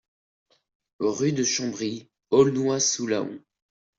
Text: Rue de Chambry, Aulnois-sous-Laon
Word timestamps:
Rue 0.99 1.31
de 1.31 1.43
Chambry, 1.43 2.09
Aulnois-sous-Laon 2.31 3.39